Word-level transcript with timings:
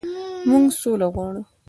موږ 0.49 0.65
سوله 0.81 1.07
غواړو 1.13 1.41